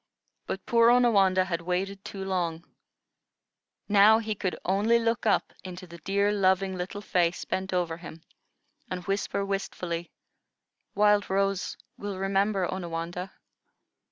[0.47, 2.65] But poor Onawandah had waited too long;
[3.87, 8.23] now he could only look up into the dear, loving, little face bent over him,
[8.89, 10.09] and whisper wistfully:
[10.95, 13.31] "Wild Rose will remember Onawandah?"